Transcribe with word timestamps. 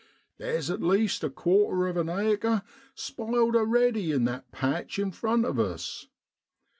Theer's 0.39 0.71
at 0.71 0.81
least 0.81 1.23
a 1.23 1.29
quarter 1.29 1.85
of 1.85 1.95
an 1.95 2.09
acre 2.09 2.63
spiled 2.95 3.55
a'ready 3.55 4.11
in 4.11 4.23
that 4.23 4.51
patch 4.51 4.97
in 4.97 5.11
front 5.11 5.45
of 5.45 5.59
us. 5.59 6.07